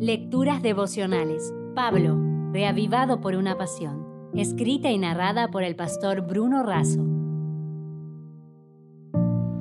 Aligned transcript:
Lecturas 0.00 0.62
devocionales. 0.62 1.52
Pablo, 1.74 2.16
reavivado 2.52 3.20
por 3.20 3.34
una 3.34 3.58
pasión. 3.58 4.30
Escrita 4.32 4.92
y 4.92 4.98
narrada 4.98 5.50
por 5.50 5.64
el 5.64 5.74
pastor 5.74 6.20
Bruno 6.20 6.62
Razo. 6.62 7.04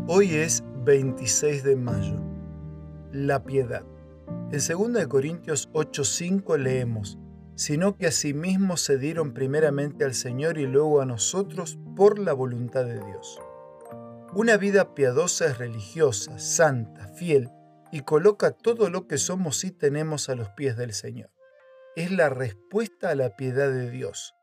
Hoy 0.08 0.36
es 0.36 0.64
26 0.86 1.64
de 1.64 1.76
mayo. 1.76 2.22
La 3.12 3.44
piedad. 3.46 3.82
En 4.52 4.60
2 4.60 5.08
Corintios 5.08 5.72
8:5 5.74 6.56
leemos, 6.60 7.18
sino 7.56 7.98
que 7.98 8.06
asimismo 8.06 8.78
se 8.78 9.00
dieron 9.00 9.34
primeramente 9.34 10.06
al 10.06 10.14
Señor 10.14 10.60
y 10.60 10.68
luego 10.68 11.02
a 11.02 11.08
nosotros 11.08 11.80
por 11.96 12.20
la 12.20 12.34
voluntad 12.34 12.86
de 12.86 13.04
Dios. 13.04 13.40
Una 14.36 14.58
vida 14.58 14.94
piadosa 14.94 15.48
es 15.48 15.58
religiosa, 15.58 16.38
santa, 16.38 17.08
fiel, 17.08 17.50
y 17.92 18.02
coloca 18.02 18.52
todo 18.52 18.90
lo 18.90 19.08
que 19.08 19.18
somos 19.18 19.64
y 19.64 19.72
tenemos 19.72 20.30
a 20.30 20.36
los 20.36 20.50
pies 20.50 20.78
del 20.78 20.94
Señor. 20.94 21.32
Es 21.96 22.12
la 22.12 22.30
respuesta 22.30 23.10
a 23.10 23.16
la 23.16 23.36
piedad 23.36 23.70
de 23.70 23.90
Dios. 23.90 24.34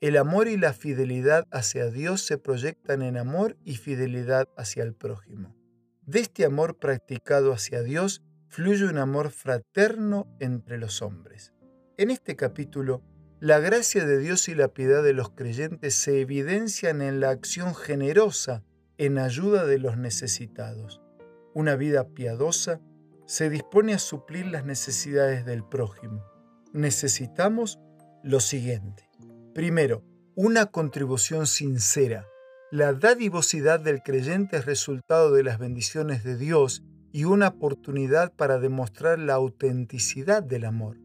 El 0.00 0.16
amor 0.16 0.48
y 0.48 0.56
la 0.56 0.72
fidelidad 0.72 1.46
hacia 1.50 1.90
Dios 1.90 2.22
se 2.22 2.38
proyectan 2.38 3.02
en 3.02 3.16
amor 3.16 3.56
y 3.64 3.76
fidelidad 3.76 4.48
hacia 4.56 4.82
el 4.82 4.94
prójimo. 4.94 5.56
De 6.02 6.20
este 6.20 6.44
amor 6.44 6.78
practicado 6.78 7.52
hacia 7.52 7.82
Dios 7.82 8.22
fluye 8.48 8.84
un 8.84 8.98
amor 8.98 9.30
fraterno 9.30 10.26
entre 10.40 10.78
los 10.78 11.00
hombres. 11.02 11.54
En 11.96 12.10
este 12.10 12.36
capítulo, 12.36 13.02
la 13.40 13.58
gracia 13.58 14.04
de 14.04 14.18
Dios 14.18 14.48
y 14.48 14.54
la 14.54 14.68
piedad 14.68 15.02
de 15.02 15.12
los 15.12 15.30
creyentes 15.30 15.94
se 15.94 16.20
evidencian 16.20 17.02
en 17.02 17.20
la 17.20 17.30
acción 17.30 17.74
generosa 17.74 18.62
en 18.98 19.18
ayuda 19.18 19.66
de 19.66 19.78
los 19.78 19.96
necesitados. 19.96 21.00
Una 21.54 21.76
vida 21.76 22.08
piadosa 22.08 22.80
se 23.26 23.50
dispone 23.50 23.94
a 23.94 23.98
suplir 23.98 24.46
las 24.46 24.64
necesidades 24.64 25.44
del 25.44 25.64
prójimo. 25.64 26.22
Necesitamos 26.72 27.78
lo 28.22 28.40
siguiente. 28.40 29.08
Primero, 29.54 30.02
una 30.34 30.66
contribución 30.66 31.46
sincera. 31.46 32.26
La 32.72 32.92
dadivosidad 32.92 33.78
del 33.78 34.02
creyente 34.02 34.56
es 34.56 34.66
resultado 34.66 35.32
de 35.32 35.44
las 35.44 35.58
bendiciones 35.58 36.24
de 36.24 36.36
Dios 36.36 36.82
y 37.12 37.24
una 37.24 37.48
oportunidad 37.48 38.32
para 38.32 38.58
demostrar 38.58 39.20
la 39.20 39.34
autenticidad 39.34 40.42
del 40.42 40.64
amor. 40.64 40.98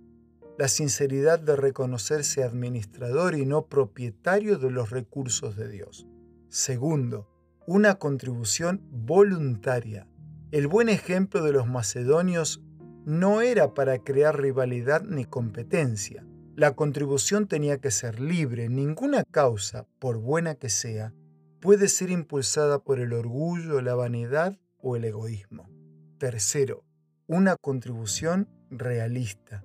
La 0.57 0.67
sinceridad 0.67 1.39
de 1.39 1.55
reconocerse 1.55 2.43
administrador 2.43 3.35
y 3.35 3.45
no 3.45 3.67
propietario 3.67 4.57
de 4.57 4.71
los 4.71 4.89
recursos 4.89 5.55
de 5.55 5.69
Dios. 5.69 6.07
Segundo, 6.49 7.29
una 7.67 7.95
contribución 7.95 8.81
voluntaria. 8.89 10.07
El 10.51 10.65
buen 10.65 10.89
ejemplo 10.89 11.43
de 11.43 11.51
los 11.51 11.67
macedonios 11.67 12.63
no 13.05 13.41
era 13.41 13.75
para 13.75 13.99
crear 13.99 14.41
rivalidad 14.41 15.03
ni 15.03 15.25
competencia. 15.25 16.25
La 16.55 16.73
contribución 16.73 17.47
tenía 17.47 17.77
que 17.77 17.91
ser 17.91 18.19
libre. 18.19 18.67
Ninguna 18.67 19.23
causa, 19.29 19.85
por 19.99 20.17
buena 20.17 20.55
que 20.55 20.69
sea, 20.69 21.13
puede 21.59 21.87
ser 21.87 22.09
impulsada 22.09 22.79
por 22.79 22.99
el 22.99 23.13
orgullo, 23.13 23.79
la 23.81 23.93
vanidad 23.93 24.57
o 24.79 24.95
el 24.95 25.05
egoísmo. 25.05 25.69
Tercero, 26.17 26.83
una 27.27 27.55
contribución 27.55 28.49
realista, 28.71 29.63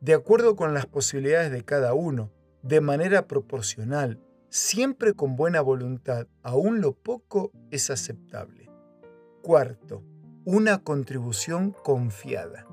de 0.00 0.14
acuerdo 0.14 0.56
con 0.56 0.72
las 0.72 0.86
posibilidades 0.86 1.52
de 1.52 1.62
cada 1.62 1.92
uno, 1.92 2.32
de 2.62 2.80
manera 2.80 3.28
proporcional, 3.28 4.18
siempre 4.48 5.12
con 5.12 5.36
buena 5.36 5.60
voluntad, 5.60 6.26
aún 6.42 6.80
lo 6.80 6.94
poco 6.94 7.52
es 7.70 7.90
aceptable. 7.90 8.70
Cuarto, 9.42 10.02
una 10.44 10.78
contribución 10.78 11.70
confiada. 11.70 12.66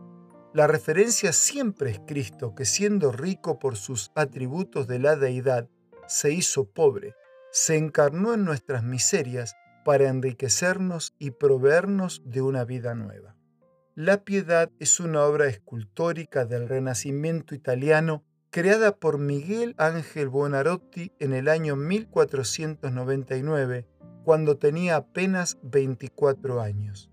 La 0.53 0.66
referencia 0.66 1.34
siempre 1.34 1.92
es 1.92 2.02
Cristo, 2.08 2.56
que 2.56 2.66
siendo 2.66 3.11
rico 3.11 3.59
por 3.59 3.76
sus 3.76 4.11
atributos 4.16 4.88
de 4.88 4.98
la 4.98 5.16
deidad, 5.16 5.70
se 6.08 6.34
hizo 6.34 6.66
pobre, 6.66 7.14
se 7.52 7.78
encarnó 7.78 8.34
en 8.34 8.44
nuestras 8.44 8.84
miserias 8.84 9.55
para 9.86 10.10
enriquecernos 10.10 11.14
y 11.20 11.30
proveernos 11.32 12.23
de 12.26 12.42
una 12.42 12.66
vida 12.66 12.95
nueva. 12.95 13.36
La 13.93 14.23
Piedad 14.23 14.72
es 14.80 14.99
una 14.99 15.23
obra 15.23 15.48
escultórica 15.48 16.45
del 16.45 16.67
Renacimiento 16.67 17.54
italiano 17.54 18.23
creada 18.49 18.95
por 18.95 19.20
Miguel 19.20 19.76
Ángel 19.77 20.30
Buonarroti 20.30 21.11
en 21.20 21.33
el 21.33 21.48
año 21.48 21.76
1499, 21.76 23.86
cuando 24.23 24.58
tenía 24.58 24.95
apenas 24.95 25.60
24 25.61 26.61
años. 26.61 27.08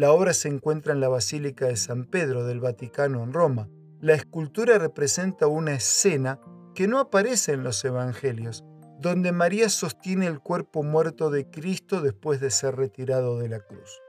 La 0.00 0.12
obra 0.12 0.32
se 0.32 0.48
encuentra 0.48 0.94
en 0.94 1.00
la 1.00 1.10
Basílica 1.10 1.66
de 1.66 1.76
San 1.76 2.06
Pedro 2.06 2.46
del 2.46 2.58
Vaticano 2.58 3.22
en 3.22 3.34
Roma. 3.34 3.68
La 4.00 4.14
escultura 4.14 4.78
representa 4.78 5.46
una 5.46 5.74
escena 5.74 6.40
que 6.74 6.88
no 6.88 7.00
aparece 7.00 7.52
en 7.52 7.64
los 7.64 7.84
Evangelios, 7.84 8.64
donde 8.98 9.30
María 9.30 9.68
sostiene 9.68 10.26
el 10.26 10.40
cuerpo 10.40 10.82
muerto 10.82 11.28
de 11.28 11.50
Cristo 11.50 12.00
después 12.00 12.40
de 12.40 12.50
ser 12.50 12.76
retirado 12.76 13.38
de 13.40 13.50
la 13.50 13.60
cruz. 13.60 14.00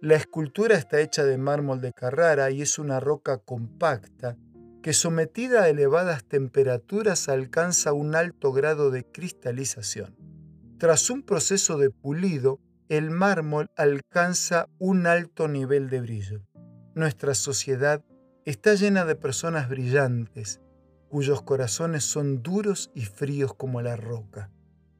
La 0.00 0.14
escultura 0.14 0.76
está 0.76 1.00
hecha 1.00 1.24
de 1.24 1.38
mármol 1.38 1.80
de 1.80 1.92
Carrara 1.92 2.52
y 2.52 2.62
es 2.62 2.78
una 2.78 3.00
roca 3.00 3.38
compacta 3.38 4.36
que 4.80 4.92
sometida 4.92 5.64
a 5.64 5.68
elevadas 5.68 6.24
temperaturas 6.24 7.28
alcanza 7.28 7.92
un 7.92 8.14
alto 8.14 8.52
grado 8.52 8.92
de 8.92 9.10
cristalización. 9.10 10.14
Tras 10.78 11.10
un 11.10 11.24
proceso 11.24 11.78
de 11.78 11.90
pulido, 11.90 12.60
el 12.92 13.10
mármol 13.10 13.70
alcanza 13.78 14.68
un 14.78 15.06
alto 15.06 15.48
nivel 15.48 15.88
de 15.88 16.02
brillo. 16.02 16.42
Nuestra 16.94 17.34
sociedad 17.34 18.04
está 18.44 18.74
llena 18.74 19.06
de 19.06 19.16
personas 19.16 19.70
brillantes, 19.70 20.60
cuyos 21.08 21.40
corazones 21.40 22.04
son 22.04 22.42
duros 22.42 22.90
y 22.94 23.06
fríos 23.06 23.54
como 23.54 23.80
la 23.80 23.96
roca. 23.96 24.50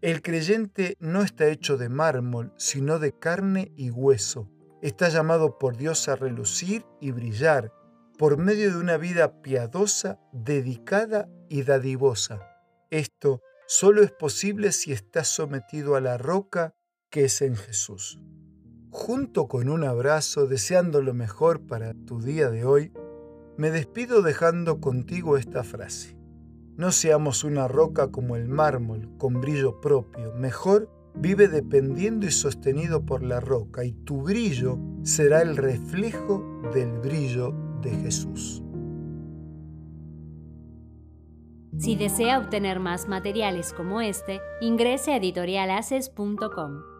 El 0.01 0.23
creyente 0.23 0.97
no 1.01 1.21
está 1.21 1.49
hecho 1.49 1.77
de 1.77 1.91
mármol, 1.91 2.55
sino 2.57 2.99
de 2.99 3.13
carne 3.13 3.73
y 3.77 3.91
hueso. 3.91 4.49
Está 4.81 5.11
llamado 5.11 5.59
por 5.59 5.77
Dios 5.77 6.09
a 6.09 6.17
relucir 6.17 6.87
y 6.99 7.11
brillar 7.11 7.75
por 8.17 8.39
medio 8.39 8.71
de 8.73 8.79
una 8.79 8.97
vida 8.97 9.43
piadosa, 9.43 10.19
dedicada 10.33 11.29
y 11.51 11.65
dadivosa. 11.65 12.41
Esto 12.89 13.43
solo 13.67 14.03
es 14.03 14.13
posible 14.13 14.73
si 14.73 14.93
está 14.93 15.25
sometido 15.25 15.95
a 15.95 16.01
la 16.01 16.17
roca 16.17 16.75
que 17.13 17.27
es 17.27 17.43
en 17.43 17.55
Jesús. 17.55 18.19
Junto 18.91 19.47
con 19.47 19.69
un 19.69 19.85
abrazo 19.85 20.47
deseando 20.47 21.03
lo 21.03 21.15
mejor 21.15 21.61
para 21.61 21.95
tu 21.95 22.21
día 22.21 22.51
de 22.51 22.65
hoy, 22.65 22.91
me 23.57 23.71
despido 23.71 24.23
dejando 24.23 24.81
contigo 24.81 25.37
esta 25.37 25.63
frase. 25.63 26.17
No 26.77 26.91
seamos 26.91 27.45
una 27.45 27.69
roca 27.69 28.11
como 28.11 28.35
el 28.35 28.49
mármol, 28.49 29.11
con 29.19 29.43
brillo 29.43 29.81
propio. 29.81 30.33
Mejor 30.35 30.91
vive 31.15 31.49
dependiendo 31.49 32.27
y 32.27 32.31
sostenido 32.31 33.05
por 33.05 33.23
la 33.23 33.41
roca, 33.41 33.85
y 33.85 33.93
tu 33.93 34.23
brillo 34.23 34.79
será 35.03 35.43
el 35.43 35.59
reflejo 35.59 36.43
del 36.73 36.99
brillo 36.99 37.55
de 37.83 37.91
Jesús. 37.91 38.63
Si 41.79 41.95
desea 41.95 42.39
obtener 42.39 42.81
más 42.81 43.07
materiales 43.07 43.75
como 43.75 44.01
este, 44.01 44.41
ingrese 44.63 45.13
a 45.13 45.17
editorialaces.com. 45.17 46.93